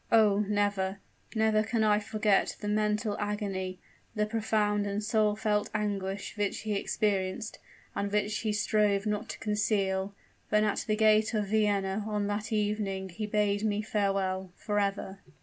Oh! 0.11 0.39
never 0.49 0.97
never 1.35 1.61
can 1.61 1.83
I 1.83 1.99
forget 1.99 2.57
the 2.59 2.67
mental 2.67 3.15
agony 3.19 3.77
the 4.15 4.25
profound 4.25 4.87
and 4.87 5.03
soul 5.03 5.35
felt 5.35 5.69
anguish 5.75 6.35
which 6.37 6.61
he 6.61 6.73
experienced, 6.73 7.59
and 7.93 8.11
which 8.11 8.39
he 8.39 8.51
strove 8.51 9.05
not 9.05 9.29
to 9.29 9.37
conceal, 9.37 10.15
when 10.49 10.63
at 10.63 10.85
the 10.87 10.95
gate 10.95 11.35
of 11.35 11.45
Vienna 11.49 12.03
on 12.07 12.25
that 12.25 12.51
evening 12.51 13.09
he 13.09 13.27
bade 13.27 13.63
me 13.63 13.83
farewell 13.83 14.49
forever." 14.55 15.19